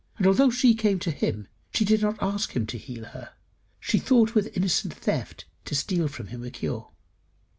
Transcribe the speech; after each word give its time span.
Although 0.25 0.49
she 0.49 0.73
came 0.73 0.97
to 0.97 1.11
him, 1.11 1.47
she 1.75 1.85
did 1.85 2.01
not 2.01 2.17
ask 2.23 2.55
him 2.55 2.65
to 2.65 2.77
heal 2.79 3.05
her. 3.05 3.33
She 3.79 3.99
thought 3.99 4.33
with 4.33 4.57
innocent 4.57 4.95
theft 4.95 5.45
to 5.65 5.75
steal 5.75 6.07
from 6.07 6.29
him 6.33 6.43
a 6.43 6.49
cure. 6.49 6.89